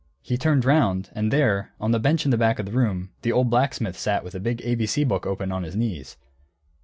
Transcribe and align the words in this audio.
He 0.23 0.35
turned 0.35 0.65
round, 0.65 1.11
and 1.13 1.31
there, 1.31 1.73
on 1.79 1.91
the 1.91 1.99
bench 1.99 2.25
in 2.25 2.31
the 2.31 2.35
back 2.39 2.57
of 2.57 2.65
the 2.65 2.71
room, 2.71 3.11
the 3.21 3.31
old 3.31 3.51
blacksmith 3.51 3.99
sat 3.99 4.23
with 4.23 4.33
a 4.33 4.39
big 4.39 4.57
ABC 4.63 5.07
book 5.07 5.27
open 5.27 5.51
on 5.51 5.61
his 5.61 5.75
knees. 5.75 6.17